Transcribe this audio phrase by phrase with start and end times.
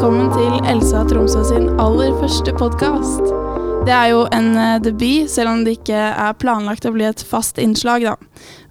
[0.00, 3.26] velkommen til Elsa Tromsø sin aller første podkast.
[3.84, 7.20] Det er jo en eh, debut, selv om det ikke er planlagt å bli et
[7.20, 8.14] fast innslag, da.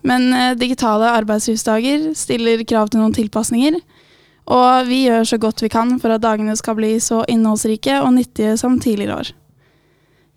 [0.01, 3.77] Men eh, digitale arbeidslivsdager stiller krav til noen tilpasninger.
[4.57, 8.09] Og vi gjør så godt vi kan for at dagene skal bli så innholdsrike og
[8.17, 9.31] nyttige som tidligere år.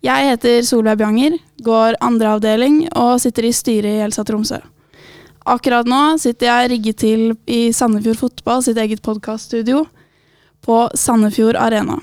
[0.05, 4.61] Jeg heter Solveig Bjanger, går andre avdeling og sitter i styret i Elsa Tromsø.
[5.57, 9.87] Akkurat nå sitter jeg rigget til i Sandefjord Fotball sitt eget podkaststudio
[10.65, 11.99] på Sandefjord Arena.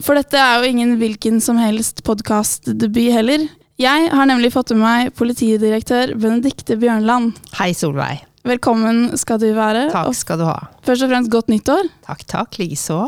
[0.00, 3.46] For dette er jo ingen hvilken som helst podkastdebut heller.
[3.80, 7.34] Jeg har nemlig fått med meg politidirektør Benedikte Bjørnland.
[7.58, 8.22] Hei, Solveig.
[8.48, 9.88] Velkommen skal du være.
[9.92, 10.58] Takk skal du ha.
[10.86, 11.88] Først og fremst godt nyttår.
[12.06, 12.56] Takk, takk.
[12.60, 13.02] Likeså.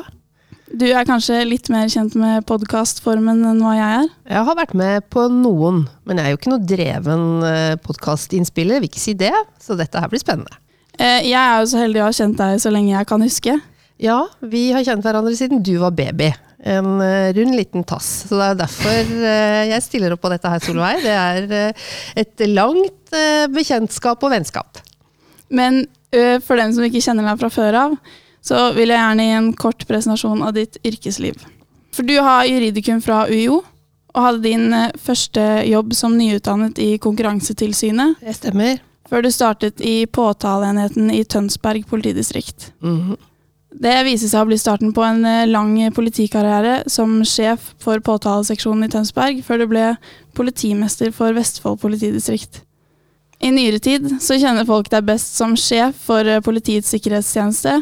[0.73, 4.07] Du er kanskje litt mer kjent med podkastformen enn hva jeg er?
[4.33, 7.25] Jeg har vært med på noen, men jeg er jo ikke noe dreven
[7.85, 9.33] podkastinnspiller, vil ikke si det.
[9.61, 10.57] Så dette her blir spennende.
[10.99, 13.59] Eh, Jeg er jo så heldig å ha kjent deg så lenge jeg kan huske.
[14.03, 16.33] Ja, vi har kjent hverandre siden du var baby.
[16.63, 18.09] En eh, rund liten tass.
[18.29, 21.03] Så det er derfor eh, jeg stiller opp på dette her, Solveig.
[21.05, 21.87] Det er eh,
[22.23, 23.15] et langt
[23.53, 24.79] bekjentskap og vennskap.
[25.53, 25.83] Men
[26.47, 27.97] for dem som ikke kjenner deg fra før av,
[28.45, 31.43] så vil jeg gjerne gi en kort presentasjon av ditt yrkesliv.
[31.93, 33.59] For du har juridikum fra UiO,
[34.13, 38.81] og hadde din første jobb som nyutdannet i Konkurransetilsynet, Det stemmer.
[39.09, 42.73] før du startet i påtaleenheten i Tønsberg politidistrikt.
[42.81, 43.17] Mhm.
[43.73, 48.93] Det viser seg å bli starten på en lang politikarriere som sjef for påtaleseksjonen i
[48.93, 49.87] Tønsberg, før du ble
[50.37, 52.61] politimester for Vestfold politidistrikt.
[53.43, 57.81] I nyere tid så kjenner folk deg best som sjef for Politiets sikkerhetstjeneste,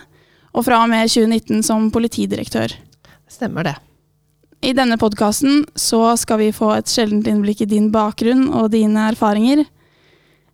[0.57, 2.73] og fra og med 2019 som politidirektør.
[3.31, 3.77] Stemmer det.
[4.65, 9.07] I denne podkasten så skal vi få et sjeldent innblikk i din bakgrunn og dine
[9.13, 9.65] erfaringer.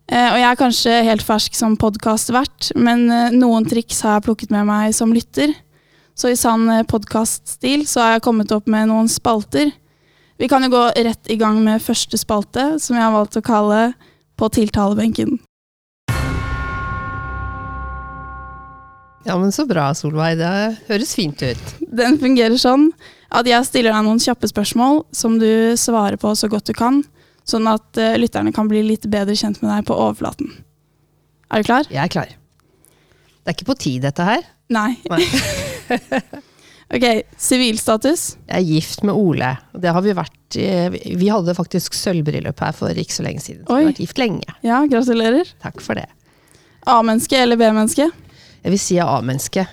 [0.07, 4.27] Eh, og jeg er kanskje helt fersk som podkastvert, men eh, noen triks har jeg
[4.29, 5.51] plukket med meg som lytter.
[6.15, 9.73] Så i sann eh, podkaststil så har jeg kommet opp med noen spalter.
[10.39, 13.43] Vi kan jo gå rett i gang med første spalte, som jeg har valgt å
[13.43, 13.91] kalle
[14.37, 15.39] På tiltalebenken.
[19.25, 20.37] Ja, men så bra, Solveig.
[20.37, 20.51] Det
[20.87, 21.71] høres fint ut.
[21.81, 22.91] Den fungerer sånn
[23.33, 27.01] at jeg stiller deg noen kjappe spørsmål som du svarer på så godt du kan,
[27.47, 30.51] sånn at uh, lytterne kan bli litt bedre kjent med deg på overflaten.
[31.51, 31.87] Er du klar?
[31.91, 32.35] Jeg er klar.
[33.37, 34.45] Det er ikke på tid, dette her.
[34.73, 34.91] Nei.
[35.07, 35.23] Nei.
[36.87, 37.03] Ok,
[37.35, 38.37] sivilstatus.
[38.47, 39.49] Jeg er gift med Ole.
[39.75, 43.65] Det har vi vært Vi hadde faktisk sølvbryllup her for ikke så lenge siden.
[43.67, 44.55] Så vi har vært gift lenge.
[44.63, 45.51] Ja, gratulerer.
[45.59, 46.05] Takk for det.
[46.87, 48.07] A-menneske eller B-menneske?
[48.63, 49.65] Jeg vil si A-menneske.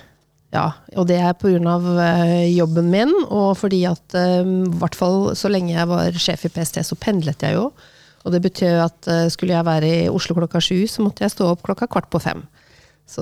[0.55, 1.75] Ja, og det er pga.
[1.75, 6.45] Uh, jobben min, og fordi at eh, i hvert fall så lenge jeg var sjef
[6.47, 7.69] i PST, så pendlet jeg jo.
[8.25, 11.35] Og det betyr at eh, skulle jeg være i Oslo klokka sju, så måtte jeg
[11.35, 12.45] stå opp klokka kvart på fem.
[13.05, 13.21] Så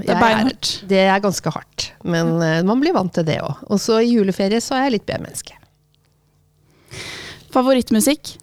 [0.00, 0.52] Det er er,
[0.88, 1.90] det er ganske hardt.
[2.02, 3.60] Men eh, man blir vant til det òg.
[3.68, 5.58] Og så i juleferie så er jeg litt bedre menneske.
[7.52, 8.36] Favorittmusikk?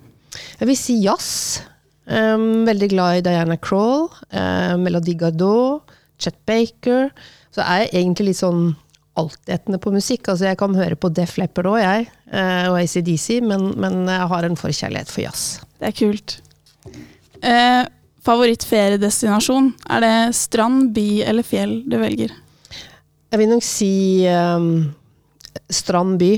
[0.59, 1.63] Jeg vil si jazz.
[2.06, 5.90] Um, veldig glad i Diana Crawl, uh, Melody Gardot,
[6.22, 7.09] Chet Baker.
[7.56, 8.74] Så er jeg egentlig litt sånn
[9.16, 10.28] altetende på musikk.
[10.28, 14.32] Altså jeg kan høre på Def Leppard òg, jeg, uh, og ACDC, men, men jeg
[14.34, 15.46] har en forkjærlighet for jazz.
[15.80, 16.40] Det er kult.
[17.46, 17.84] Eh,
[18.26, 19.70] Favorittferiedestinasjon?
[19.94, 22.34] Er det strand, by eller fjell du velger?
[23.30, 24.88] Jeg vil nok si um,
[25.70, 26.32] Strand by.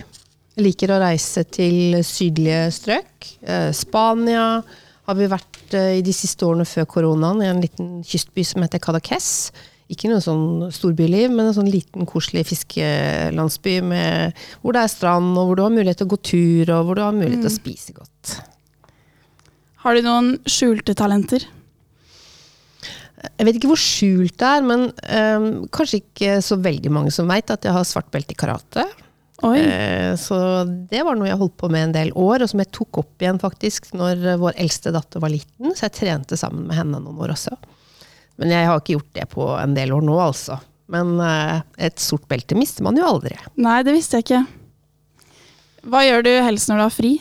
[0.57, 3.29] Jeg liker å reise til sydlige strøk.
[3.45, 4.45] Eh, Spania
[5.07, 8.66] har vi vært eh, i de siste årene før koronaen, i en liten kystby som
[8.66, 9.29] heter Cadaqués.
[9.87, 15.31] Ikke noe sånn storbyliv, men en sånn liten, koselig fiskelandsby med, hvor det er strand,
[15.39, 17.51] og hvor du har mulighet til å gå tur, og hvor du har mulighet til
[17.51, 18.33] å spise godt.
[19.85, 21.45] Har du noen skjulte talenter?
[23.39, 27.29] Jeg vet ikke hvor skjult det er, men um, kanskje ikke så veldig mange som
[27.31, 28.83] veit at jeg har svart belte i karate.
[29.61, 30.35] Eh, Så
[30.89, 33.23] det var noe jeg holdt på med en del år, og som jeg tok opp
[33.23, 35.73] igjen faktisk når vår eldste datter var liten.
[35.77, 37.56] Så jeg trente sammen med henne noen år også.
[38.38, 40.60] Men jeg har ikke gjort det på en del år nå, altså.
[40.94, 43.36] Men eh, et sort belte mister man jo aldri.
[43.60, 44.44] nei, det visste jeg ikke.
[45.88, 47.12] Hva gjør du helst når du har fri?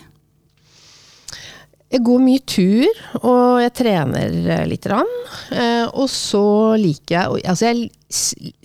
[1.86, 5.10] Jeg går mye tur, og jeg trener litt lite grann.
[5.54, 6.42] Eh, og så
[6.82, 7.90] liker jeg Altså, jeg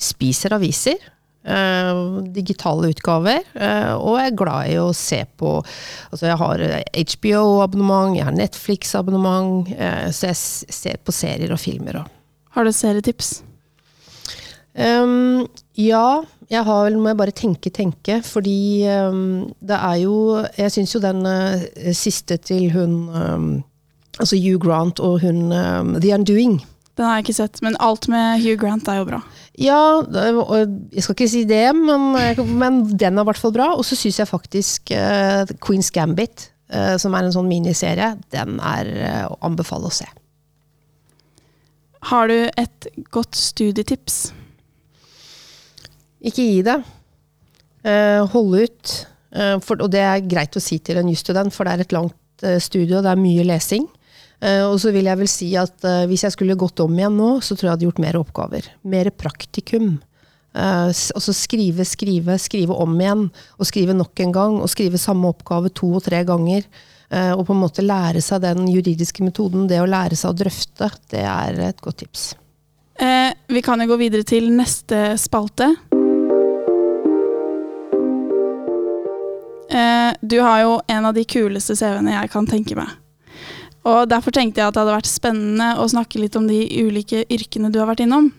[0.02, 0.98] spiser aviser.
[1.46, 2.02] eh,
[2.34, 3.44] digitale utgaver.
[3.56, 5.54] eh, og jeg er glad i å se på
[6.12, 10.36] Altså, jeg har eh, HBO-abonnement, jeg har Netflix-abonnement, eh, så jeg
[10.74, 12.10] ser på serier og filmer og
[12.52, 13.42] Har du serietips?
[14.72, 16.22] Um, ja,
[16.52, 18.22] jeg har vel, må jeg bare tenke, tenke.
[18.24, 20.16] Fordi um, det er jo
[20.58, 23.50] Jeg syns jo den uh, siste til hun um,
[24.20, 25.52] Altså Hugh Grant og hun
[26.02, 26.60] The Undoing.
[26.98, 29.22] Den har jeg ikke sett, men alt med Hugh Grant er jo bra.
[29.58, 32.12] Ja, jeg skal ikke si det, men,
[32.60, 33.72] men den er i hvert fall bra.
[33.74, 38.60] Og så syns jeg faktisk uh, Queen's Gambit, uh, som er en sånn miniserie, den
[38.60, 38.92] er
[39.32, 40.06] å anbefale å se.
[42.10, 44.32] Har du et godt studietips?
[46.22, 46.80] Ikke gi det.
[47.86, 48.94] Eh, hold ut.
[49.32, 51.96] Eh, for, og det er greit å si til en jusstudent, for det er et
[51.96, 53.88] langt eh, studie, og det er mye lesing.
[54.42, 57.18] Eh, og så vil jeg vel si at eh, hvis jeg skulle gått om igjen
[57.18, 58.70] nå, så tror jeg jeg hadde gjort mer oppgaver.
[58.94, 59.92] Mer praktikum.
[60.58, 63.28] Eh, og så skrive, skrive, skrive om igjen.
[63.62, 64.58] Og skrive nok en gang.
[64.62, 66.66] Og skrive samme oppgave to og tre ganger.
[67.12, 69.68] Eh, og på en måte lære seg den juridiske metoden.
[69.68, 72.30] Det å lære seg å drøfte, det er et godt tips.
[72.96, 75.74] Eh, vi kan jo gå videre til neste spalte.
[79.72, 82.98] Eh, du har jo en av de kuleste CV-ene jeg kan tenke meg.
[83.88, 87.24] Og Derfor tenkte jeg at det hadde vært spennende å snakke litt om de ulike
[87.34, 88.30] yrkene du har vært innom.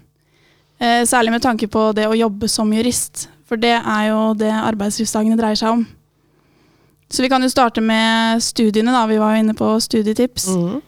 [0.78, 4.52] Eh, særlig med tanke på det å jobbe som jurist, for det er jo det
[4.52, 5.84] arbeidslivsdagene dreier seg om.
[7.12, 9.04] Så vi kan jo starte med studiene, da.
[9.10, 10.48] Vi var jo inne på studietips.
[10.56, 10.80] Mm.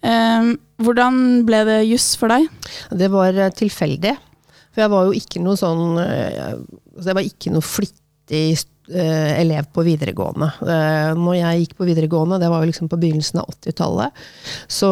[0.00, 0.50] Um,
[0.80, 2.48] hvordan ble det juss for deg?
[2.96, 4.16] Det var eh, tilfeldig.
[4.70, 6.52] For jeg var jo ikke noe sånn eh,
[6.94, 10.50] altså Jeg var ikke noe flittig eh, elev på videregående.
[11.20, 14.24] Når jeg gikk på videregående, det var jo liksom på begynnelsen av 80-tallet,
[14.70, 14.90] så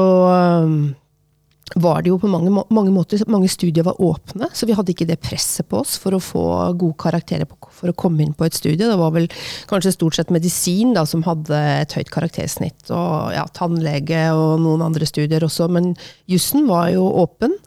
[1.76, 5.08] var det jo på mange, mange måter Mange studier var åpne, så vi hadde ikke
[5.08, 6.44] det presset på oss for å få
[6.78, 8.88] gode karakterer på, for å komme inn på et studie.
[8.88, 9.28] Det var vel
[9.70, 14.86] kanskje stort sett medisin da, som hadde et høyt karaktersnitt, og ja, tannlege og noen
[14.88, 15.92] andre studier også, men
[16.30, 17.58] jussen var jo åpen.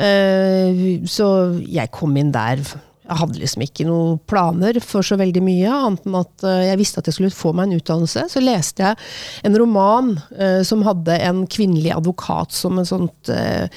[0.00, 1.28] Eh, så
[1.60, 2.62] jeg kom inn der.
[3.04, 6.80] Jeg hadde liksom ikke noen planer for så veldig mye, annet enn at eh, jeg
[6.80, 8.24] visste at jeg skulle få meg en utdannelse.
[8.32, 8.98] Så leste jeg
[9.44, 13.68] en roman eh, som hadde en kvinnelig advokat som en, sånt, eh,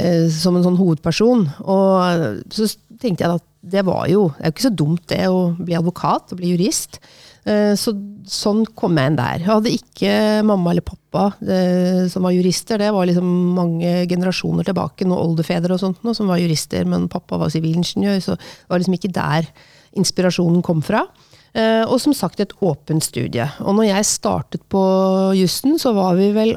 [0.00, 1.44] eh, som en sånn hovedperson.
[1.60, 5.24] Og så tenkte jeg at det var jo Det er jo ikke så dumt det
[5.28, 6.96] å bli advokat og bli jurist.
[7.46, 7.94] Eh, Så
[8.30, 9.38] sånn kom jeg inn der.
[9.40, 12.78] Jeg hadde ikke mamma eller pappa det, som var jurister.
[12.78, 17.08] Det var liksom mange generasjoner tilbake, noen oldefedre og sånt, noe, som var jurister, men
[17.08, 19.48] pappa var sivilingeniør, så det var liksom ikke der
[19.96, 21.06] inspirasjonen kom fra.
[21.54, 23.48] Eh, Og som sagt et åpent studie.
[23.60, 26.56] Og når jeg startet på jussen, så var vi vel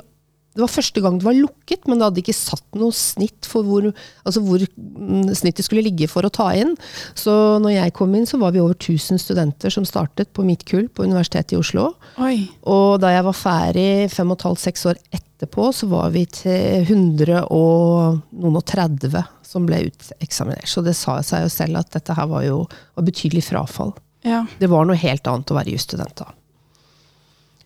[0.53, 3.65] det var første gang det var lukket, men det hadde ikke satt noe snitt for
[3.65, 3.87] hvor,
[4.21, 6.75] altså hvor mm, snittet skulle ligge for å ta inn.
[7.17, 7.33] Så
[7.63, 10.85] når jeg kom inn, så var vi over 1000 studenter som startet på mitt kull
[10.93, 11.87] på Universitetet i Oslo.
[12.21, 12.35] Oi.
[12.69, 16.27] Og da jeg var ferdig fem og et halvt, seks år etterpå, så var vi
[16.29, 20.69] til 100 og noen og 30 som ble uteksaminert.
[20.69, 23.95] Så det sa seg jo selv at dette her var jo var betydelig frafall.
[24.21, 24.45] Ja.
[24.61, 26.29] Det var noe helt annet å være jusstudent da.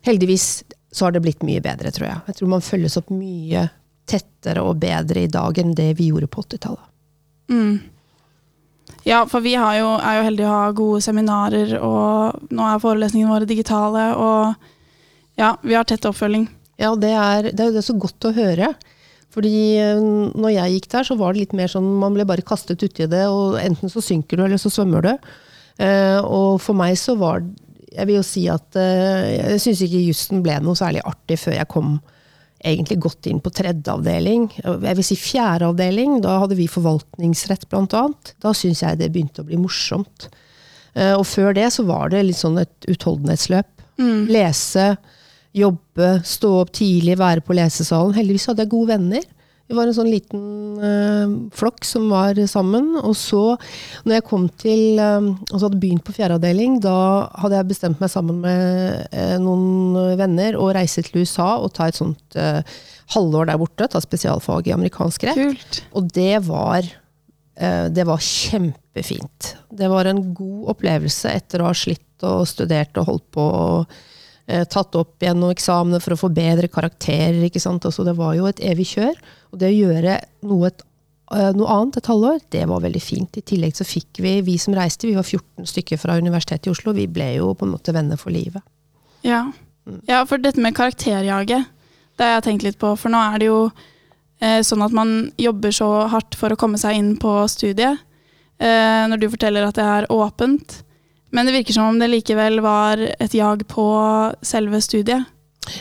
[0.08, 0.48] Heldigvis
[0.92, 2.20] så har det blitt mye bedre, tror jeg.
[2.30, 3.68] Jeg tror man følges opp mye
[4.08, 6.84] tettere og bedre i dag enn det vi gjorde på 80-tallet.
[7.52, 7.78] Mm.
[9.04, 12.82] Ja, for vi har jo, er jo heldige å ha gode seminarer, og nå er
[12.82, 16.48] forelesningene våre digitale, og ja, vi har tett oppfølging.
[16.80, 18.72] Ja, det er, det er jo det så godt å høre.
[19.34, 22.44] Fordi eh, når jeg gikk der, så var det litt mer sånn man ble bare
[22.46, 25.12] kastet uti det, og enten så synker du, eller så svømmer du.
[25.84, 27.44] Eh, og for meg så var
[27.92, 31.56] Jeg vil jo si at eh, jeg syns ikke jussen ble noe særlig artig før
[31.56, 31.98] jeg kom
[32.58, 34.48] egentlig godt inn på tredje avdeling.
[34.58, 36.18] Jeg vil si fjerde avdeling.
[36.24, 38.34] Da hadde vi forvaltningsrett, blant annet.
[38.42, 40.28] Da syns jeg det begynte å bli morsomt.
[40.98, 43.70] Eh, og før det så var det litt sånn et utholdenhetsløp.
[43.98, 44.26] Mm.
[44.30, 44.90] Lese,
[45.56, 48.16] jobbe, stå opp tidlig, være på lesesalen.
[48.18, 49.26] Heldigvis hadde jeg gode venner.
[49.68, 50.44] Vi var en sånn liten
[50.80, 52.94] eh, flokk som var sammen.
[53.02, 53.42] Og så,
[54.08, 57.70] når jeg kom til eh, og så hadde begynt på fjerde avdeling, da hadde jeg
[57.74, 62.38] bestemt meg sammen med eh, noen venner å reise til USA og ta et sånt
[63.12, 65.38] halvår der borte, ta spesialfag i amerikansk rett.
[65.40, 65.78] Kult.
[65.96, 66.84] Og det var,
[67.56, 69.54] det var kjempefint.
[69.72, 73.98] Det var en god opplevelse etter å ha slitt og studert og holdt på og
[74.48, 77.42] tatt opp igjen noen eksamener for å få bedre karakterer.
[77.44, 77.84] ikke sant?
[77.84, 79.18] Altså, det var jo et evig kjør.
[79.52, 80.82] Og det å gjøre noe, et,
[81.34, 83.36] eh, noe annet et halvår, det var veldig fint.
[83.36, 86.74] I tillegg så fikk vi, vi som reiste, vi var 14 stykker fra Universitetet i
[86.74, 88.62] Oslo, vi ble jo på en måte venner for livet.
[89.26, 89.50] Ja.
[90.08, 91.68] ja, for dette med karakterjaget,
[92.18, 92.94] det har jeg tenkt litt på.
[92.98, 93.62] For nå er det jo
[94.40, 98.04] eh, sånn at man jobber så hardt for å komme seg inn på studiet.
[98.58, 100.82] Eh, når du forteller at det er åpent.
[101.30, 103.88] Men det virker som om det likevel var et jag på
[104.42, 105.26] selve studiet.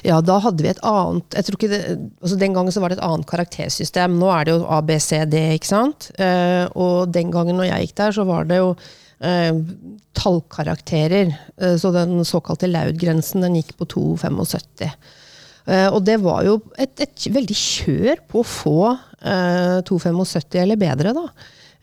[0.03, 1.81] Ja, da hadde vi et annet jeg tror ikke det,
[2.19, 4.17] altså Den gangen så var det et annet karaktersystem.
[4.19, 6.09] Nå er det jo A, B, C, D, ikke sant?
[6.19, 8.73] Eh, og den gangen når jeg gikk der, så var det jo
[9.23, 9.61] eh,
[10.17, 11.31] tallkarakterer.
[11.61, 14.91] Eh, så den såkalte Laud-grensen, den gikk på 2,75.
[15.67, 20.79] Eh, og det var jo et, et veldig kjør på å få eh, 275 eller
[20.79, 21.27] bedre, da.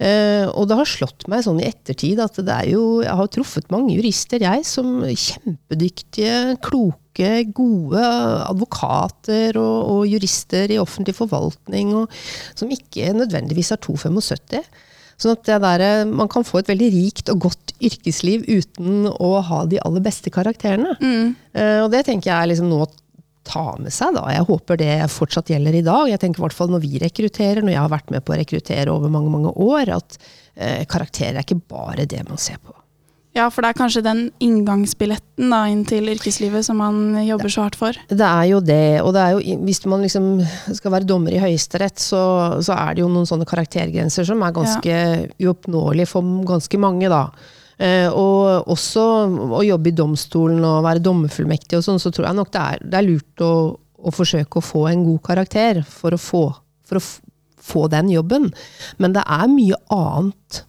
[0.02, 3.28] Eh, og det har slått meg sånn i ettertid at det er jo Jeg har
[3.30, 8.02] truffet mange jurister, jeg, som kjempedyktige, kloke, gode
[8.48, 12.18] advokater og, og jurister i offentlig forvaltning, og,
[12.58, 14.66] som ikke nødvendigvis har 275.
[15.20, 19.62] Sånn at der, man kan få et veldig rikt og godt yrkesliv uten å ha
[19.70, 20.96] de aller beste karakterene.
[20.98, 21.34] Mm.
[21.54, 22.92] Uh, og det tenker jeg er liksom noe å
[23.46, 24.14] ta med seg.
[24.16, 24.24] da.
[24.34, 26.08] Jeg håper det fortsatt gjelder i dag.
[26.10, 28.40] Jeg tenker i hvert fall Når vi rekrutterer, når jeg har vært med på å
[28.40, 30.18] rekruttere over mange mange år, at
[30.54, 32.74] eh, karakterer er ikke bare det man ser på.
[33.34, 37.64] Ja, for det er kanskje den inngangsbilletten da, inn til yrkeslivet som man jobber så
[37.64, 37.96] hardt for.
[38.06, 39.00] Det er jo det.
[39.02, 40.28] Og det er jo, hvis man liksom
[40.78, 42.22] skal være dommer i Høyesterett, så,
[42.62, 45.00] så er det jo noen sånne karaktergrenser som er ganske
[45.42, 47.24] uoppnåelige for ganske mange, da.
[47.78, 49.04] Eh, og også
[49.58, 52.84] å jobbe i domstolen og være dommerfullmektig og sånn, så tror jeg nok det er,
[52.84, 56.44] det er lurt å, å, forsøke å få en god karakter for å få,
[56.86, 57.04] for å
[57.64, 58.52] få den jobben.
[59.02, 60.62] Men det er mye annet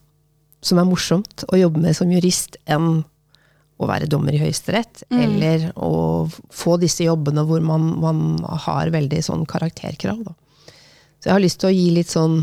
[0.66, 3.04] som er morsomt å jobbe med som jurist, enn
[3.76, 5.04] å være dommer i Høyesterett.
[5.12, 5.22] Mm.
[5.22, 8.20] Eller å få disse jobbene hvor man, man
[8.66, 10.24] har veldig sånn karakterkrav.
[10.26, 10.34] Da.
[11.20, 12.40] Så jeg har lyst til å gi litt sånn,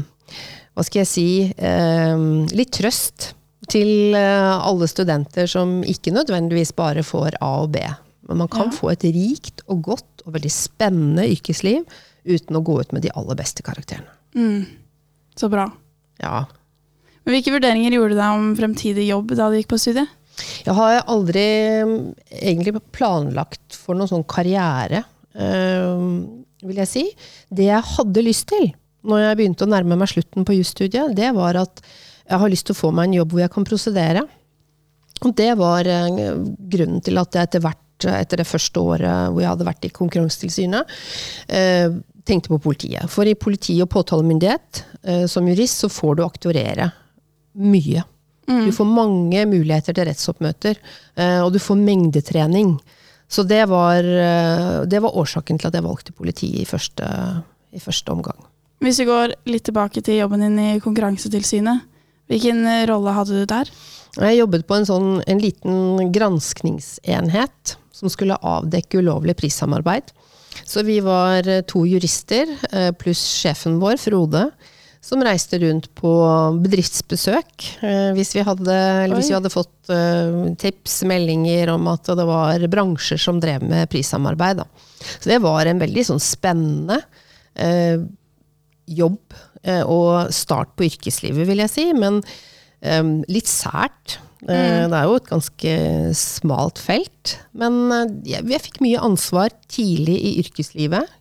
[0.77, 3.33] hva skal jeg si, eh, litt trøst
[3.73, 7.83] til eh, alle studenter som ikke nødvendigvis bare får A og B.
[8.29, 8.77] Men man kan ja.
[8.77, 11.83] få et rikt og godt og veldig spennende yrkesliv
[12.29, 14.13] uten å gå ut med de aller beste karakterene.
[14.37, 14.67] Mm.
[15.39, 15.67] Så bra.
[16.23, 16.45] Ja,
[17.23, 20.11] men hvilke vurderinger gjorde du deg om fremtidig jobb da du gikk på studiet?
[20.67, 21.45] Jeg har aldri
[21.87, 21.99] mm,
[22.41, 25.05] egentlig planlagt for noen sånn karriere,
[25.37, 26.07] øh,
[26.67, 27.05] vil jeg si.
[27.53, 28.73] Det jeg hadde lyst til
[29.07, 31.83] når jeg begynte å nærme meg slutten på jusstudiet, det var at
[32.29, 34.23] jeg har lyst til å få meg en jobb hvor jeg kan prosedere.
[35.23, 36.39] Og det var øh,
[36.73, 39.93] grunnen til at jeg etter hvert, etter det første året hvor jeg hadde vært i
[39.95, 40.97] Konkurransetilsynet,
[41.59, 43.11] øh, tenkte på politiet.
[43.11, 44.85] For i politi og påtalemyndighet,
[45.27, 46.93] som jurist, så får du aktorere
[47.59, 48.05] mye.
[48.49, 48.67] Mm.
[48.67, 50.79] Du får mange muligheter til rettsoppmøter,
[51.17, 52.75] eh, og du får mengdetrening.
[53.29, 57.07] Så det var, eh, det var årsaken til at jeg valgte politiet i første,
[57.73, 58.37] i første omgang.
[58.81, 61.83] Hvis vi går litt tilbake til jobben din i Konkurransetilsynet,
[62.33, 63.71] hvilken rolle hadde du der?
[64.21, 70.13] Jeg jobbet på en, sånn, en liten granskningsenhet som skulle avdekke ulovlig prissamarbeid.
[70.69, 74.51] Så vi var to jurister eh, pluss sjefen vår, Frode
[75.03, 76.11] som reiste rundt på
[76.63, 77.65] bedriftsbesøk.
[77.83, 78.77] Eh, hvis, vi hadde,
[79.17, 79.93] hvis vi hadde, fått
[80.63, 84.61] tips, meldinger om at det var bransjer som drev med prissamarbeid.
[84.61, 84.69] Da.
[85.17, 87.01] Så det var en veldig sånn spennende
[88.87, 91.85] jobb og start på yrkeslivet, vil jeg si.
[91.95, 92.21] Men
[92.83, 94.19] um, litt sært.
[94.43, 94.91] Mm.
[94.91, 95.75] Det er jo et ganske
[96.19, 97.37] smalt felt.
[97.55, 97.77] Men
[98.27, 101.19] jeg, jeg fikk mye ansvar tidlig i yrkeslivet.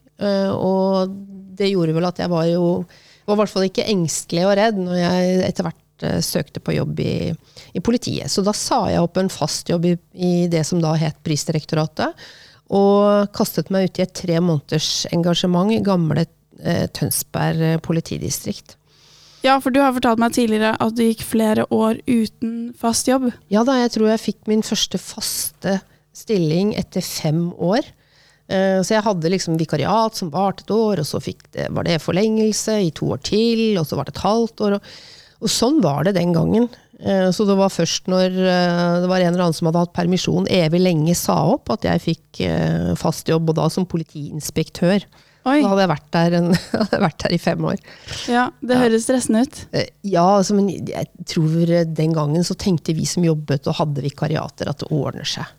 [0.57, 1.13] og
[1.57, 2.65] det gjorde vel at jeg var jo
[3.31, 7.00] var i hvert fall ikke engstelig og redd når jeg etter hvert søkte på jobb
[7.03, 7.15] i,
[7.77, 8.31] i, politiet.
[8.31, 12.17] Så da sa jeg opp en fast jobb i, i det som da het Prisdirektoratet.
[12.74, 16.25] Og kastet meg ut i et tre måneders engasjement i gamle
[16.96, 18.77] Tønsberg eh, politidistrikt.
[19.41, 23.32] Ja, for du har fortalt meg tidligere at du gikk flere år uten fast jobb.
[23.50, 25.80] Ja da, jeg tror jeg fikk min første faste
[26.13, 27.88] stilling etter fem år.
[28.51, 32.01] Eh, så jeg hadde liksom vikariat som varte et år, og så det, var det
[32.03, 34.77] forlengelse i to år til, og så var det et halvt år.
[34.77, 34.94] Og,
[35.41, 36.70] og sånn var det den gangen.
[37.01, 39.96] Eh, så det var først når eh, det var en eller annen som hadde hatt
[39.98, 42.46] permisjon evig lenge, sa opp, at jeg fikk
[43.00, 45.08] fast jobb, og da som politiinspektør.
[45.41, 45.62] Oi.
[45.63, 46.51] Da hadde jeg vært der, en,
[47.07, 47.79] vært der i fem år.
[48.29, 49.63] Ja, Det høres stressende ut.
[50.05, 54.69] Ja, altså, men jeg tror den gangen så tenkte vi som jobbet og hadde vikariater,
[54.69, 55.50] at det ordner seg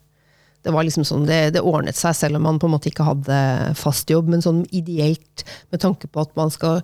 [0.62, 3.06] det var liksom sånn, det, det, ordnet seg, selv om man på en måte ikke
[3.06, 3.36] hadde
[3.78, 4.30] fast jobb.
[4.30, 6.80] Men sånn ideelt, med tanke på at man skal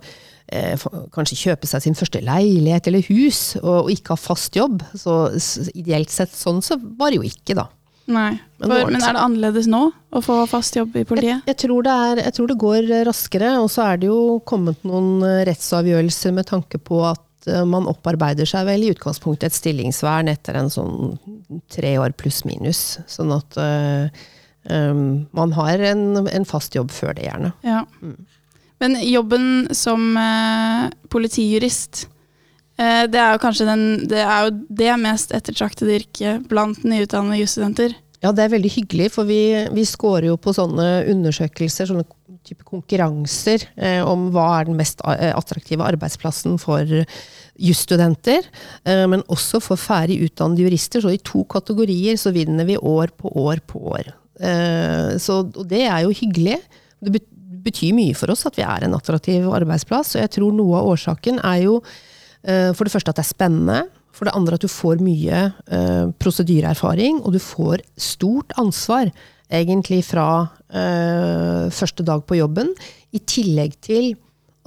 [0.51, 0.75] eh,
[1.15, 4.83] kanskje kjøpe seg sin første leilighet eller hus, og, og ikke ha fast jobb.
[4.91, 7.69] Så, så, ideelt sett sånn så var det jo ikke, da.
[8.09, 11.43] Nei, men, For, men er det annerledes nå å få fast jobb i politiet?
[11.43, 14.81] Jeg, jeg, tror er, jeg, tror det går raskere, og så er det jo kommet
[14.87, 20.31] noen rettsavgjørelser med tanke på at Eh, man opparbeider seg vel i utgangspunktet et stillingsvern
[20.31, 21.15] etter en sånn
[21.71, 22.99] tre år pluss minus.
[23.09, 24.09] Sånn at øh,
[25.39, 27.53] man har en, en, fast jobb før det, gjerne.
[27.65, 27.83] Ja.
[28.03, 28.17] Mm.
[28.79, 32.07] Men jobben som øh, politijurist,
[32.79, 37.97] det er jo kanskje den, det, jo det mest ettertraktede yrket blant nyutdannede jusstudenter?
[38.23, 39.41] Ja, det er veldig hyggelig, for vi,
[39.75, 42.07] vi scorer jo på sånne undersøkelser, sånne
[42.47, 46.87] type konkurranser eh, om hva er den mest attraktive arbeidsplassen for
[47.59, 48.47] jusstudenter,
[48.87, 51.03] eh, men også for ferdig utdannede jurister.
[51.03, 54.11] Så i to kategorier så vinner vi år på år på år.
[54.39, 56.59] Eh, så, og det er jo hyggelig,
[56.99, 57.13] Det
[57.63, 60.89] betyr mye for oss at vi er en attraktiv arbeidsplass, og jeg tror noe av
[60.91, 63.79] årsaken er jo eh, for det første at det er spennende.
[64.15, 65.41] For det andre at du får mye
[65.71, 69.11] eh, prosedyreerfaring, og du får stort ansvar
[69.49, 70.29] egentlig fra
[70.67, 72.73] eh, første dag på jobben.
[73.15, 74.11] I tillegg til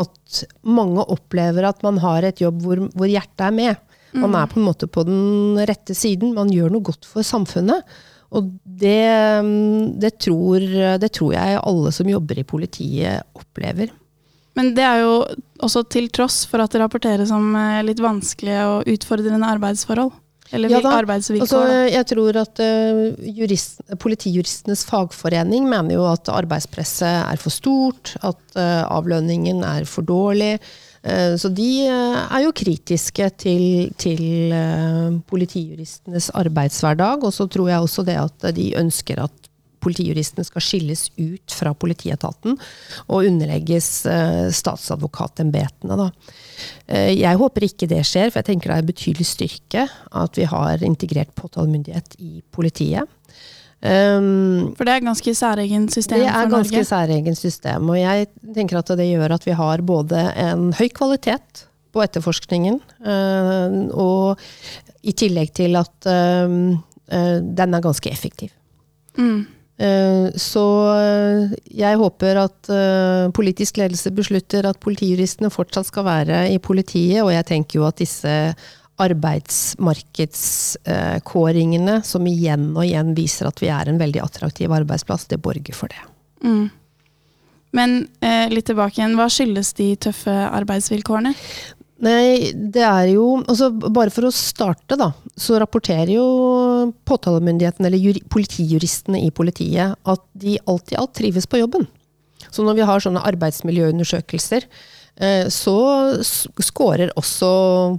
[0.03, 3.89] at mange opplever at man har et jobb hvor, hvor hjertet er med.
[4.13, 6.35] Man er på en måte på den rette siden.
[6.37, 7.87] Man gjør noe godt for samfunnet.
[8.33, 9.05] Og det,
[9.45, 10.65] mm, det, tror,
[11.01, 13.93] det tror jeg alle som jobber i politiet opplever.
[14.59, 15.13] Men det er jo
[15.65, 20.13] også til tross for at det rapporteres om eh, litt vanskelige og utfordrende arbeidsforhold.
[20.53, 21.47] Eller Ja arbeidsvilkår.
[21.47, 28.13] Altså, jeg tror at eh, jurist, Politijuristenes fagforening mener jo at arbeidspresset er for stort,
[28.21, 30.59] at eh, avlønningen er for dårlig.
[31.03, 34.53] Så de er jo kritiske til, til
[35.27, 37.25] politijuristenes arbeidshverdag.
[37.27, 39.42] Og så tror jeg også det at de ønsker at
[39.83, 42.57] politijuristene skal skilles ut fra politietaten
[43.09, 45.99] og underlegges eh, statsadvokatembetene.
[45.99, 46.11] Da.
[46.87, 49.89] Eh, jeg håper ikke det skjer, for jeg tenker det er betydelig styrke
[50.23, 53.11] at vi har integrert påtalemyndighet i politiet.
[53.83, 56.31] Um, For det er et ganske særegen system for Norge?
[56.31, 56.87] det er ganske Norge.
[56.87, 61.65] særegen system, og jeg tenker at det gjør at vi har både en høy kvalitet
[61.93, 64.39] på etterforskningen, eh, og
[65.03, 66.55] i tillegg til at eh,
[67.11, 68.55] eh, den er ganske effektiv.
[69.19, 69.45] Mm.
[69.79, 76.53] Eh, Så eh, jeg håper at eh, politisk ledelse beslutter at politijuristene fortsatt skal være
[76.53, 78.55] i politiet, og jeg tenker jo at disse
[79.03, 85.75] arbeidsmarkedskåringene, som igjen og igjen viser at vi er en veldig attraktiv arbeidsplass, det borger
[85.75, 86.03] for det.
[86.45, 86.71] Mm.
[87.73, 91.35] Men eh, litt tilbake igjen, hva skyldes de tøffe arbeidsvilkårene?
[92.03, 96.27] Nei, det er jo altså Bare for å starte, da, så rapporterer jo
[97.07, 101.87] påtalemyndigheten, eller juri, politijuristene i politiet, at de alt i alt trives på jobben.
[102.51, 104.67] Så når vi har sånne arbeidsmiljøundersøkelser,
[105.23, 105.77] eh, så
[106.25, 107.53] scorer også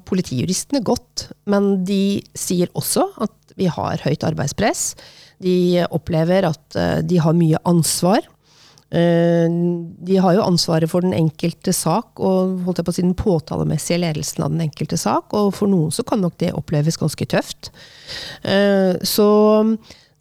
[0.09, 1.29] politijuristene godt.
[1.49, 4.93] Men de sier også at vi har høyt arbeidspress.
[5.43, 8.27] De opplever at eh, de har mye ansvar.
[8.93, 9.49] Eh,
[10.05, 13.17] De har jo ansvaret for den enkelte sak, og holdt jeg på å si, den
[13.17, 15.33] påtalemessige ledelsen av den enkelte sak.
[15.33, 17.71] Og for noen så kan nok det oppleves ganske tøft.
[18.43, 19.27] Eh, Så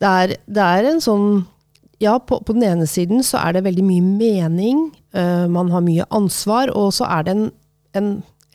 [0.01, 1.47] det er, det er en sånn
[2.03, 5.85] Ja, på, på den ene siden så er det veldig mye mening, eh, man har
[5.87, 7.45] mye ansvar, og så er det en,
[7.95, 8.09] en,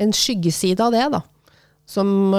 [0.03, 1.21] en skyggeside av det, da.
[1.87, 2.35] Som,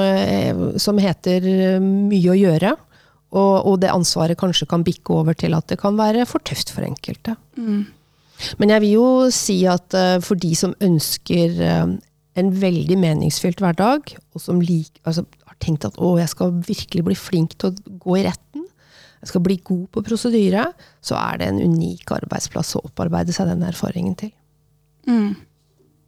[0.76, 1.40] som heter
[1.80, 2.74] mye å gjøre.
[3.36, 6.70] Og, og det ansvaret kanskje kan bikke over til at det kan være for tøft
[6.72, 7.34] for enkelte.
[7.60, 7.84] Mm.
[8.62, 11.90] Men jeg vil jo si at eh, for de som ønsker eh,
[12.38, 17.04] en veldig meningsfylt hverdag, og som lik, altså, har tenkt at å, jeg skal virkelig
[17.10, 18.64] bli flink til å gå i retten,
[19.18, 20.68] jeg skal bli god på prosedyre,
[21.02, 24.30] så er det en unik arbeidsplass å opparbeide seg den erfaringen til.
[25.10, 25.34] Mm.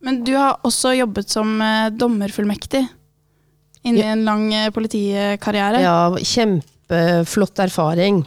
[0.07, 2.87] Men du har også jobbet som eh, dommerfullmektig
[3.81, 4.13] inni Ja.
[4.15, 5.81] en lang politikarriere.
[5.83, 6.13] Ja,
[6.91, 8.25] kjempeflott erfaring.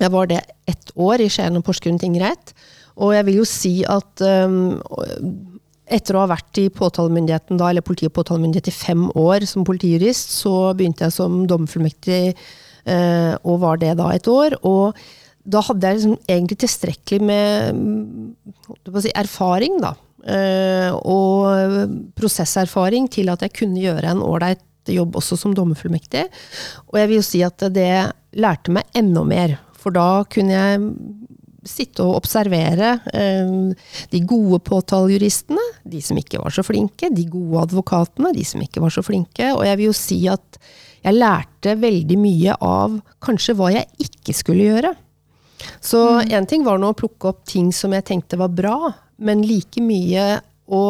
[0.00, 2.52] Jeg var det ett år i Skien og Porsgrunn tingrett.
[2.96, 4.80] Og jeg vil jo si at um,
[5.86, 9.64] etter å ha vært i påtalemyndigheten da, eller politi og påtalemyndighet i fem år som
[9.64, 14.58] politijurist, så begynte jeg som dommerfullmektig uh, og var det da et år.
[14.62, 14.98] Og
[15.42, 19.94] da hadde jeg liksom egentlig tilstrekkelig med si, erfaring, da.
[20.22, 26.24] Uh, og prosesserfaring til at jeg kunne gjøre en ålreit jobb også som dommerfullmektig.
[26.90, 27.92] Og jeg vil jo si at det
[28.34, 29.58] lærte meg enda mer.
[29.78, 30.80] For da kunne jeg
[31.68, 33.52] sitte og observere eh,
[34.10, 38.82] de gode påtalejuristene, de som ikke var så flinke, de gode advokatene, de som ikke
[38.82, 39.52] var så flinke.
[39.54, 40.58] Og jeg vil jo si at
[41.02, 44.92] jeg lærte veldig mye av kanskje hva jeg ikke skulle gjøre.
[45.82, 48.92] Så én ting var nå å plukke opp ting som jeg tenkte var bra,
[49.22, 50.40] men like mye
[50.72, 50.84] å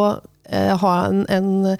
[0.48, 1.76] eh, ha en, en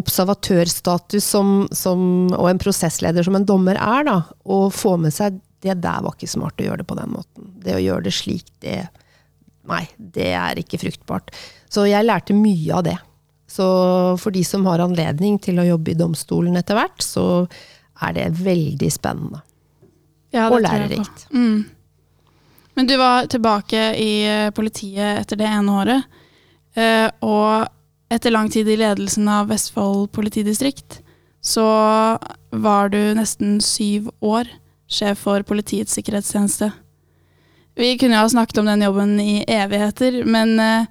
[0.00, 2.00] observatørstatus som, som,
[2.34, 4.16] og en prosessleder som en dommer er, da,
[4.48, 7.50] og få med seg det der var ikke smart å gjøre det på den måten.
[7.64, 8.86] Det å gjøre det slik, det
[9.66, 11.32] Nei, det er ikke fruktbart.
[11.66, 12.92] Så jeg lærte mye av det.
[13.50, 13.64] Så
[14.22, 17.24] for de som har anledning til å jobbe i domstolen etter hvert, så
[18.06, 19.40] er det veldig spennende.
[20.30, 21.26] Ja, Og lærerikt.
[21.34, 21.64] Mm.
[22.78, 26.16] Men du var tilbake i eh, politiet etter det ene året.
[26.78, 27.66] eh, Og
[28.12, 31.00] etter lang tid i ledelsen av Vestfold politidistrikt,
[31.42, 31.66] så
[32.50, 34.50] var du nesten syv år
[34.90, 36.70] sjef for Politiets sikkerhetstjeneste.
[37.76, 40.86] Vi kunne jo ha snakket om den jobben i evigheter, men eh,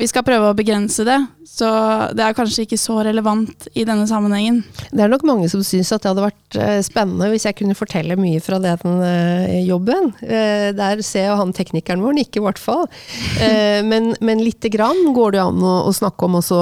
[0.00, 1.68] vi skal prøve å begrense det, så
[2.16, 4.62] det er kanskje ikke så relevant i denne sammenhengen.
[4.88, 7.76] Det er nok mange som syns at det hadde vært eh, spennende hvis jeg kunne
[7.76, 10.14] fortelle mye fra den eh, jobben.
[10.24, 12.88] Eh, der ser jeg han teknikeren vår nikke, i hvert fall.
[13.92, 16.58] Men, men lite grann går det an å, å snakke om også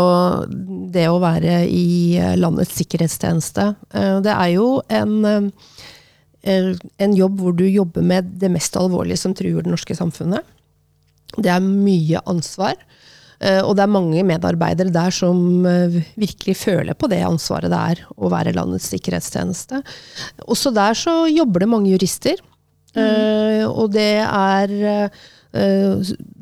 [0.90, 3.66] det å være i landets sikkerhetstjeneste.
[4.24, 5.50] Det er jo en,
[6.42, 10.46] en jobb hvor du jobber med det mest alvorlige som truer det norske samfunnet.
[11.36, 12.78] Det er mye ansvar.
[13.40, 17.80] Eh, og det er mange medarbeidere der som eh, virkelig føler på det ansvaret det
[17.94, 19.80] er å være landets sikkerhetstjeneste.
[20.44, 22.40] Også der så jobber det mange jurister.
[22.90, 23.70] Mm.
[23.70, 24.72] Og det er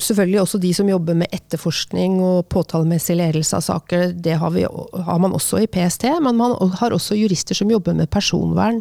[0.01, 4.15] selvfølgelig også de som jobber med etterforskning og påtalemessig ledelse av saker.
[4.17, 7.99] Det har, vi, har, man også i PST, men man har også jurister som jobber
[7.99, 8.81] med personvern.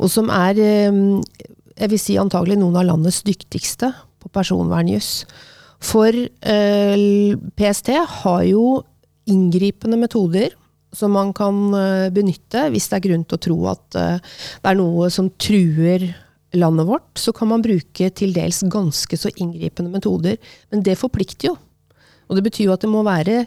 [0.00, 3.92] Og som er, jeg vil si antagelig noen av landets dyktigste
[4.24, 5.26] på personvernjuss.
[5.82, 7.88] For eh, PST
[8.20, 8.82] har jo
[9.30, 10.54] inngripende metoder
[10.94, 14.18] som man kan eh, benytte hvis det er grunn til å tro at eh,
[14.62, 16.00] det er noe som truer
[16.54, 17.18] landet vårt.
[17.18, 20.38] Så kan man bruke til dels ganske så inngripende metoder.
[20.70, 21.56] Men det forplikter jo.
[22.28, 23.46] Og det betyr jo at det må være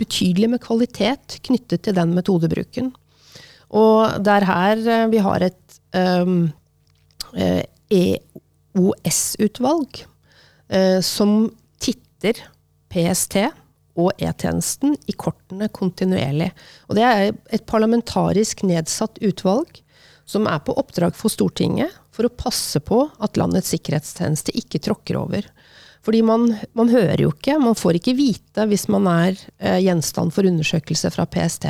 [0.00, 2.86] betydelig med kvalitet knyttet til den metodebruken.
[3.72, 4.76] Og det er her
[5.12, 6.50] vi har et um,
[7.92, 10.11] EOS-utvalg Eh,
[11.04, 11.50] som
[11.82, 12.38] titter
[12.92, 13.36] PST
[14.00, 16.50] og E-tjenesten i kortene kontinuerlig.
[16.88, 19.82] Og det er et parlamentarisk nedsatt utvalg
[20.28, 25.18] som er på oppdrag for Stortinget for å passe på at landets sikkerhetstjeneste ikke tråkker
[25.20, 25.46] over.
[26.02, 30.34] Fordi man, man hører jo ikke, man får ikke vite hvis man er eh, gjenstand
[30.34, 31.68] for undersøkelse fra PST.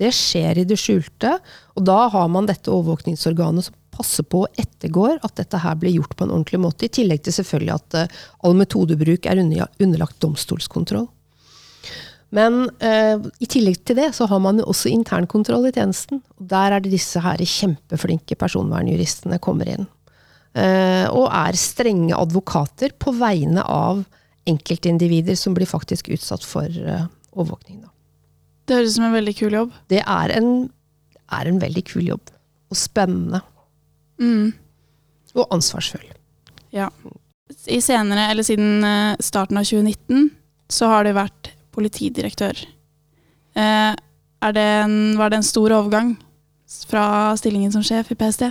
[0.00, 1.36] Det skjer i det skjulte,
[1.76, 5.96] og da har man dette overvåkningsorganet som passe på og ettergår at dette her blir
[5.98, 6.86] gjort på en ordentlig måte.
[6.86, 11.08] I tillegg til selvfølgelig at uh, all metodebruk er underlagt domstolskontroll.
[12.32, 16.22] Men uh, i tillegg til det så har man jo også internkontroll i tjenesten.
[16.38, 19.88] og Der er det disse her kjempeflinke personvernjuristene kommer inn.
[20.52, 24.04] Uh, og er strenge advokater på vegne av
[24.48, 27.84] enkeltindivider som blir faktisk utsatt for overvåkning.
[27.84, 27.92] Da.
[28.66, 29.76] Det høres ut som en veldig kul jobb.
[29.92, 30.50] Det er en,
[31.30, 32.32] er en veldig kul jobb.
[32.72, 33.42] Og spennende.
[34.20, 34.52] Mm.
[35.38, 36.04] Og ansvarsfull.
[36.74, 36.88] Ja.
[37.68, 40.30] I senere, eller siden eh, starten av 2019
[40.72, 42.58] så har du vært politidirektør.
[43.54, 43.92] Eh,
[44.52, 46.14] det en, var det en stor overgang
[46.88, 48.48] fra stillingen som sjef i PST?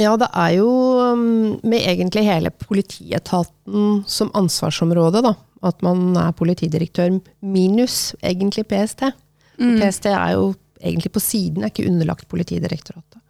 [0.00, 0.70] Ja, det er jo
[1.14, 5.34] mm, med egentlig hele politietaten som ansvarsområde, da.
[5.64, 9.06] At man er politidirektør minus egentlig PST.
[9.60, 9.78] Mm.
[9.80, 10.48] PST er jo
[10.84, 13.20] egentlig på siden, er ikke underlagt Politidirektoratet.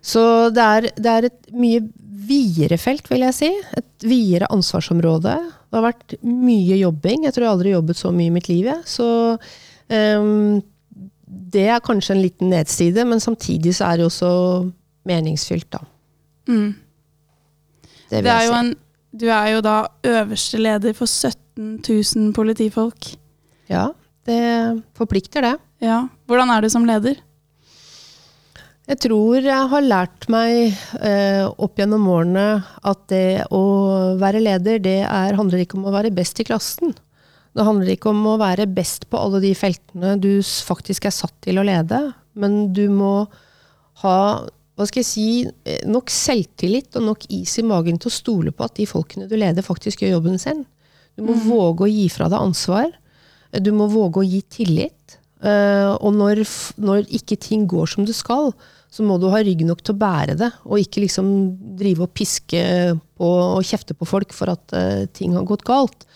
[0.00, 0.22] Så
[0.54, 1.82] det er, det er, et mye
[2.30, 3.50] videre felt, vil jeg si.
[3.76, 5.36] Et videre ansvarsområde.
[5.70, 7.26] Det har vært mye jobbing.
[7.26, 8.70] Jeg tror jeg aldri har jobbet så mye i mitt liv.
[8.88, 10.60] Så um,
[11.50, 14.30] det er kanskje en liten nedside, men samtidig så er det også
[15.08, 15.84] meningsfylt, da.
[16.50, 16.70] Mm.
[18.10, 18.58] Det vil jeg si.
[18.58, 18.74] En,
[19.20, 23.12] du er jo da øverste leder for 17 000 politifolk.
[23.70, 23.90] Ja,
[24.26, 24.40] det
[24.98, 25.56] forplikter, det.
[25.84, 26.04] Ja.
[26.26, 27.20] Hvordan er du som leder?
[28.90, 32.46] Jeg tror jeg har lært meg eh, opp gjennom årene
[32.82, 33.62] at det å
[34.18, 36.96] være leder, det er, handler ikke om å være best i klassen.
[37.54, 41.36] Det handler ikke om å være best på alle de feltene du faktisk er satt
[41.46, 42.00] til å lede,
[42.34, 43.12] men du må
[44.02, 44.16] ha
[44.80, 45.28] hva skal jeg si,
[45.68, 49.28] eh, nok selvtillit og nok is i magen til å stole på at de folkene
[49.30, 50.64] du leder, faktisk gjør jobben sin.
[51.14, 51.46] Du må mm.
[51.46, 52.90] våge å gi fra deg ansvar.
[53.60, 55.18] Du må våge å gi tillit.
[55.40, 56.42] Uh, og når,
[56.80, 58.50] når, ikke ting går som det skal,
[58.90, 61.30] så må du ha rygg nok til å bære det, og ikke liksom
[61.78, 62.62] drive og piske
[63.20, 66.06] på og kjefte på folk for at uh, ting har gått galt.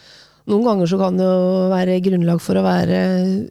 [0.51, 2.99] Noen ganger så kan det jo være grunnlag for å være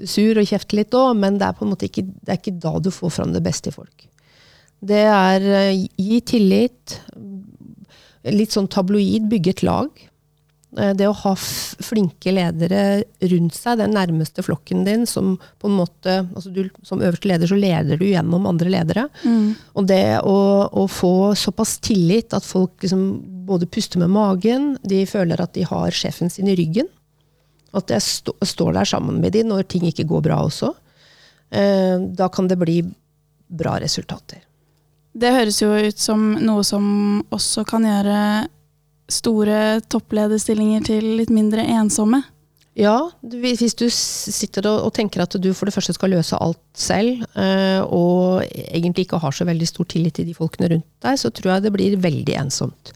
[0.09, 2.57] sur og kjefte litt òg, men det er på en måte ikke, det er ikke
[2.67, 4.09] da du får fram det beste i folk.
[4.83, 6.99] Det er uh, gi tillit,
[8.27, 10.03] litt sånn tabloid, bygge et lag.
[10.77, 15.77] Eh, det å ha flinke ledere rundt seg, den nærmeste flokken din, som på en
[15.77, 19.07] måte altså du, Som øverste leder så leder du gjennom andre ledere.
[19.23, 19.53] Mm.
[19.77, 20.37] Og det å,
[20.71, 23.03] å, få såpass tillit at folk liksom
[23.47, 26.89] både puster med magen, de føler at de har sjefen sin i ryggen.
[27.73, 30.73] At jeg st står der sammen med dem når ting ikke går bra også.
[31.53, 32.81] Eh, da kan det bli
[33.53, 34.41] bra resultater.
[35.13, 36.85] Det høres jo ut som noe som
[37.33, 38.17] også kan gjøre
[39.11, 42.21] store topplederstillinger til litt mindre ensomme?
[42.73, 47.21] Ja, hvis du sitter og tenker at du for det første skal løse alt selv,
[47.37, 51.29] eh, og egentlig ikke har så veldig stor tillit til de folkene rundt deg, så
[51.29, 52.93] tror jeg det blir veldig ensomt.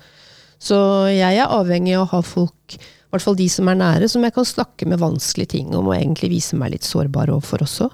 [0.58, 0.78] Så
[1.14, 4.26] jeg er avhengig av å ha folk i hvert fall de som er nære, som
[4.26, 7.88] jeg kan snakke med vanskelige ting om, og egentlig vise meg litt sårbar overfor også.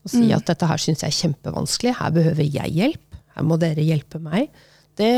[0.00, 3.60] Og si at dette her syns jeg er kjempevanskelig, her behøver jeg hjelp, her må
[3.60, 4.48] dere hjelpe meg.
[5.00, 5.12] Det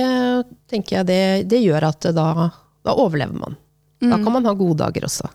[0.71, 2.49] tenker jeg det, det gjør at da,
[2.87, 3.59] da overlever man.
[4.03, 5.29] Da kan man ha gode dager også.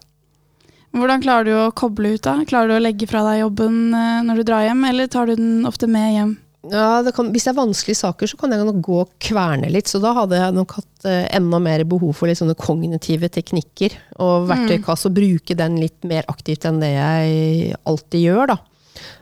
[0.98, 2.40] Hvordan klarer du å koble ut, da?
[2.48, 5.36] Klarer du å legge fra deg jobben eh, når du drar hjem, eller tar du
[5.38, 6.36] den ofte med hjem?
[6.72, 9.70] Ja, det kan, Hvis det er vanskelige saker, så kan jeg nok gå og kverne
[9.72, 9.88] litt.
[9.92, 13.96] Så da hadde jeg nok hatt eh, enda mer behov for litt sånne kognitive teknikker.
[14.24, 18.58] Og verktøykasse, og bruke den litt mer aktivt enn det jeg alltid gjør, da.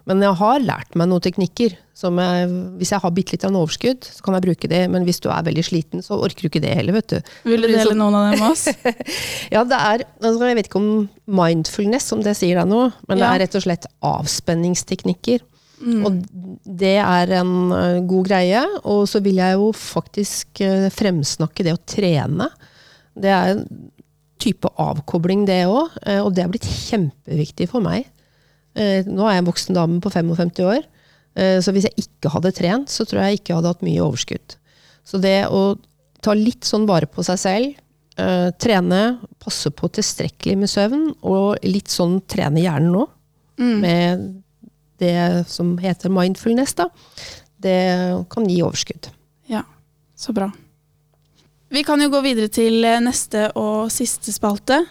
[0.09, 1.75] Men jeg har lært meg noen teknikker.
[1.95, 4.81] Som jeg, hvis jeg har bitte litt av overskudd, så kan jeg bruke det.
[4.91, 7.33] Men hvis du er veldig sliten, så orker du ikke det heller, vet du.
[7.47, 8.65] Vil du dele noen av dem med oss?
[9.53, 10.89] Ja, det er altså Jeg vet ikke om
[11.39, 12.89] mindfulness, om det sier deg noe.
[13.07, 15.45] Men det er rett og slett avspenningsteknikker.
[16.07, 16.19] Og
[16.65, 18.63] det er en eh, god greie.
[18.83, 22.49] Og så vil jeg jo faktisk eh, fremsnakke det å trene.
[23.15, 23.63] Det er en
[24.41, 25.95] type avkobling, det òg.
[26.25, 28.09] Og det har blitt kjempeviktig for meg.
[28.75, 30.83] Eh, Nå er jeg en voksen dame på 55 år.
[31.35, 34.03] eh, Så hvis jeg ikke hadde trent, så tror jeg ikke jeg hadde hatt mye
[34.03, 34.55] overskudd.
[35.05, 35.77] Så det å
[36.21, 37.75] ta litt sånn vare på seg selv,
[38.17, 43.07] eh, trene, passe på tilstrekkelig med søvn, og litt sånn trene hjernen nå,
[43.81, 44.41] med
[44.99, 46.89] det som heter mindfulness, da,
[47.59, 49.07] det kan gi overskudd.
[49.47, 49.61] Ja,
[50.15, 50.49] så bra.
[51.69, 54.85] Vi kan jo gå videre til neste og siste spalte.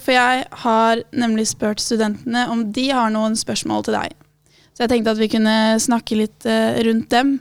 [0.00, 4.14] For jeg har nemlig spurt studentene om de har noen spørsmål til deg.
[4.72, 7.36] Så jeg tenkte at vi kunne snakke litt eh, rundt dem.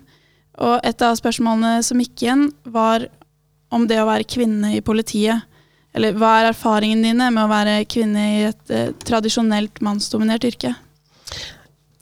[0.61, 3.07] Og et av spørsmålene som gikk igjen, var
[3.71, 5.47] om det å være kvinne i politiet.
[5.95, 10.75] Eller hva er erfaringene dine med å være kvinne i et eh, tradisjonelt mannsdominert yrke?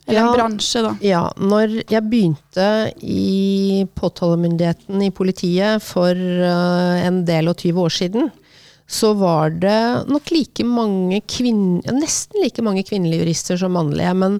[0.09, 0.27] Eller Ja.
[0.27, 0.95] en bransje, da.
[1.05, 2.67] Ja, når jeg begynte
[3.05, 8.31] i påtalemyndigheten i politiet for uh, en del og 20 år siden,
[8.89, 14.15] så var det nok like mange kvinner, nesten like mange kvinnelige jurister som mannlige.
[14.17, 14.39] Men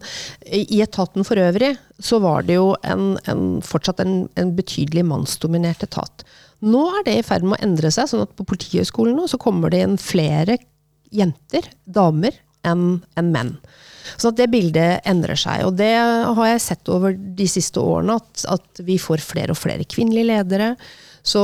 [0.50, 5.86] i etaten for øvrig så var det jo en, en, fortsatt en, en betydelig mannsdominert
[5.86, 6.26] etat.
[6.66, 9.38] Nå er det i ferd med å endre seg, sånn at på Politihøgskolen nå så
[9.42, 10.58] kommer det inn flere
[11.14, 12.34] jenter, damer,
[12.66, 13.54] enn en menn.
[14.18, 15.68] Så det bildet endrer seg.
[15.68, 19.62] Og det har jeg sett over de siste årene, at, at vi får flere og
[19.62, 20.74] flere kvinnelige ledere.
[21.22, 21.44] Så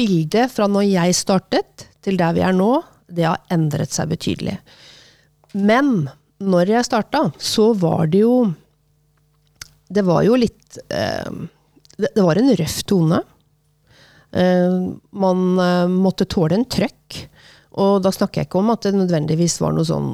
[0.00, 2.72] bildet fra når jeg startet til der vi er nå,
[3.10, 4.56] det har endret seg betydelig.
[5.58, 6.08] Men
[6.40, 8.52] når jeg starta, så var det jo
[9.90, 11.30] Det var jo litt eh,
[11.98, 13.18] det, var en røff tone.
[14.30, 14.76] Eh,
[15.10, 17.18] man eh, måtte tåle en trøkk.
[17.82, 20.12] Og da snakker jeg ikke om at det nødvendigvis var noe sånn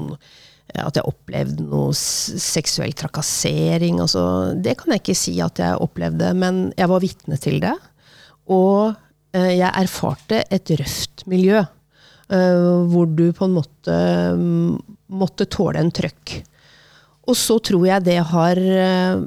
[0.80, 4.00] at jeg opplevde noe seksuell trakassering.
[4.02, 7.76] Altså, det kan jeg ikke si at jeg opplevde, men jeg var vitne til det.
[8.50, 8.96] Og
[9.36, 11.60] jeg erfarte et røft miljø,
[12.26, 13.96] hvor du på en måte
[14.34, 14.76] mm,
[15.14, 16.40] måtte tåle en trøkk.
[17.26, 19.22] Og så tror jeg det har eh,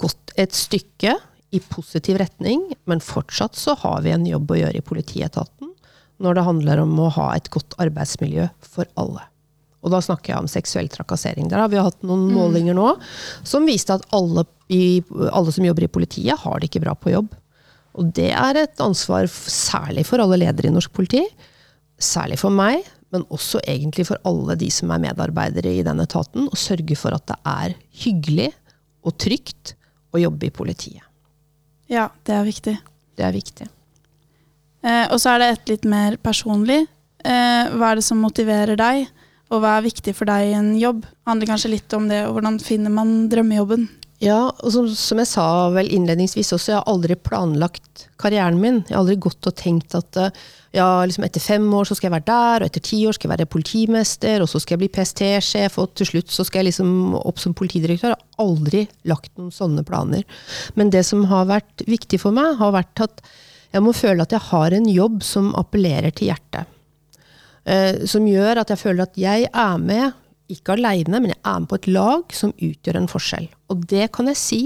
[0.00, 1.16] gått et stykke
[1.50, 5.74] i positiv retning, men fortsatt så har vi en jobb å gjøre i politietaten
[6.20, 9.24] når det handler om å ha et godt arbeidsmiljø for alle.
[9.80, 11.48] Og da snakker jeg om seksuell trakassering.
[11.48, 12.90] Der har vi hatt noen målinger nå
[13.48, 15.00] som viste at alle, i,
[15.32, 17.32] alle som jobber i politiet, har det ikke bra på jobb.
[17.96, 21.24] Og det er et ansvar særlig for alle ledere i norsk politi.
[22.00, 26.48] Særlig for meg, men også egentlig for alle de som er medarbeidere i den etaten.
[26.48, 28.50] Å sørge for at det er hyggelig
[29.04, 29.74] og trygt
[30.14, 31.04] å jobbe i politiet.
[31.90, 32.76] Ja, det er viktig.
[33.18, 33.66] Det er viktig.
[34.86, 36.84] Eh, og så er det et litt mer personlig.
[37.20, 39.08] Eh, hva er det som motiverer deg,
[39.50, 41.02] og hva er viktig for deg i en jobb?
[41.28, 43.88] handler kanskje litt om det, og hvordan finner man drømmejobben?
[44.20, 48.82] Ja, og som, som jeg sa vel innledningsvis også, jeg har aldri planlagt karrieren min.
[48.84, 50.42] Jeg har aldri gått og tenkt at eh,
[50.76, 53.30] ja, liksom etter fem år så skal jeg være der, og etter ti år skal
[53.30, 56.68] jeg være politimester, og så skal jeg bli PST-sjef, og til slutt så skal jeg
[56.68, 58.12] liksom opp som politidirektør.
[58.12, 60.44] Jeg har aldri lagt noen sånne planer.
[60.76, 63.24] Men det som har vært viktig for meg, har vært at
[63.72, 66.76] jeg må føle at jeg har en jobb som appellerer til hjertet.
[67.64, 70.19] Eh, som gjør at jeg føler at jeg er med,
[70.52, 73.48] ikke aleine, men jeg er med på et lag som utgjør en forskjell.
[73.72, 74.62] Og det kan jeg si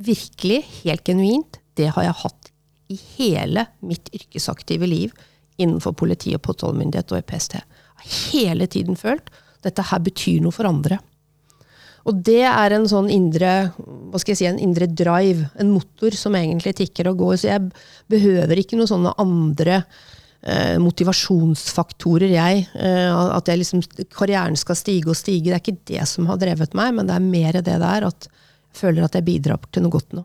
[0.00, 2.50] virkelig, helt genuint, det har jeg hatt
[2.90, 5.12] i hele mitt yrkesaktive liv
[5.60, 7.60] innenfor politi og påtalemyndighet og i PST.
[7.60, 9.30] Jeg har hele tiden følt
[9.64, 10.98] dette her betyr noe for andre.
[12.08, 16.16] Og det er en sånn indre hva skal jeg si, en indre drive, en motor
[16.16, 17.34] som egentlig tikker og går.
[17.42, 17.68] Så jeg
[18.10, 19.82] behøver ikke noen sånne andre
[20.80, 22.64] motivasjonsfaktorer, jeg.
[22.74, 23.82] Eh, at jeg liksom,
[24.16, 25.50] karrieren skal stige og stige.
[25.50, 28.28] Det er ikke det som har drevet meg, men det er mer det der at
[28.30, 30.24] jeg føler at jeg bidrar til noe godt nå.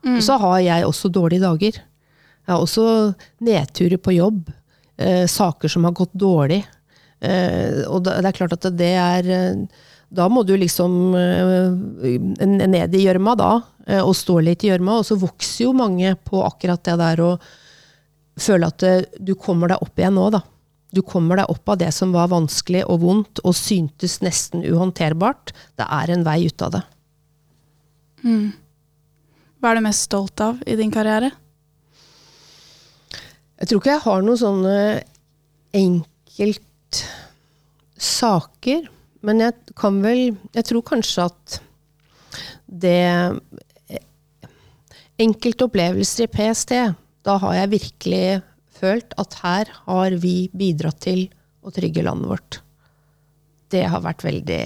[0.00, 1.80] Og så har jeg også dårlige dager.
[1.80, 2.86] Jeg har også
[3.44, 4.48] nedturer på jobb.
[5.00, 6.60] Eh, saker som har gått dårlig.
[7.20, 12.16] Eh, og det, er klart at det er eh, Da må du liksom eh,
[12.48, 13.50] ned i gjørma da,
[13.86, 14.98] eh, og stå litt i gjørma.
[15.00, 17.34] Og så vokser jo mange på akkurat det der å
[18.40, 20.42] føle at eh, du kommer deg opp igjen nå, da.
[20.90, 25.52] Du kommer deg opp av det som var vanskelig og vondt og syntes nesten uhåndterbart.
[25.78, 26.82] Det er en vei ut av det.
[29.60, 31.30] Hva er du mest stolt av i din karriere?
[33.60, 34.76] Jeg tror ikke jeg har noen sånne
[35.76, 37.02] enkelt
[38.00, 38.86] saker,
[39.20, 41.58] men jeg kan vel Jeg tror kanskje at
[42.64, 43.36] det
[45.20, 46.72] Enkelte opplevelser i PST,
[47.26, 48.24] da har jeg virkelig
[48.80, 51.26] følt at her har vi bidratt til
[51.60, 52.60] å trygge landet vårt.
[53.70, 54.62] Det har vært veldig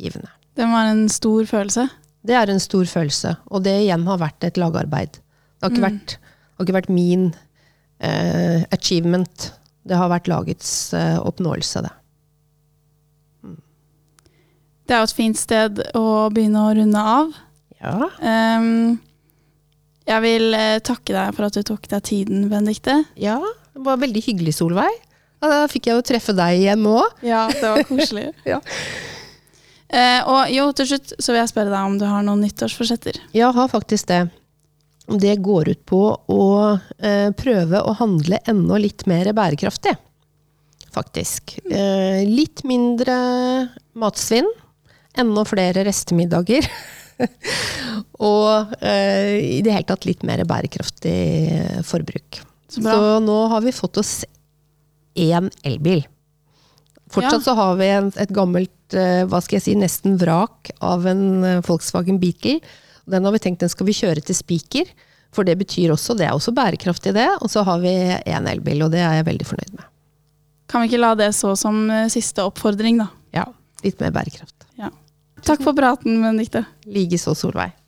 [0.00, 0.30] givende.
[0.56, 1.86] Det var en stor følelse.
[2.26, 5.20] Det er en stor følelse, og det igjen har vært et lagarbeid.
[5.20, 7.28] Det har ikke, vært, det har ikke vært min
[8.02, 9.50] eh, achievement.
[9.86, 11.92] Det har vært lagets eh, oppnåelse, det.
[14.86, 17.30] Det er jo et fint sted å begynne å runde av.
[17.82, 18.10] Ja.
[18.22, 18.98] Ehm,
[20.06, 23.00] jeg vil eh, takke deg for at du tok deg tiden, Benedikte.
[23.20, 23.40] ja,
[23.76, 24.94] det var veldig hyggelig, Solveig.
[25.42, 26.96] Ja, da fikk jeg jo treffe deg igjen nå.
[27.26, 28.30] Ja, det var koselig.
[28.52, 28.62] Ja.
[29.86, 33.20] Eh, og jo, til slutt så vil jeg spørre deg om du har noen nyttårsforsetter.
[33.36, 34.24] Ja, har faktisk det.
[35.06, 36.00] Det går ut på
[36.34, 36.46] å
[36.98, 39.92] eh, prøve å handle enda litt mer bærekraftig,
[40.96, 41.58] faktisk.
[41.70, 43.14] Eh, litt mindre
[43.94, 44.48] matsvinn,
[45.14, 46.66] enda flere restemiddager.
[48.30, 51.16] og eh, i det hele tatt litt mer bærekraftig
[51.86, 52.40] forbruk.
[52.68, 54.24] Så Så, nå har vi fått oss
[55.16, 56.04] én elbil.
[57.12, 57.44] Fortsatt Ja.
[57.46, 61.44] så har vi en, et gammelt, eh, hva skal jeg si, nesten vrak av en
[61.44, 62.58] eh, Volkswagen Beetle.
[63.06, 64.90] Den har vi tenkt den skal vi kjøre til Spiker,
[65.32, 67.28] for det betyr også, det er også bærekraftig det.
[67.40, 67.92] Og så har vi
[68.26, 69.86] én elbil, og det er jeg veldig fornøyd med.
[70.66, 73.08] Kan vi ikke la det så som eh, siste oppfordring, da?
[73.36, 73.46] Ja,
[73.86, 74.55] litt mer bærekraft.
[75.46, 76.64] Takk for praten, Benedicte.
[76.90, 77.85] Likeså, Solveig.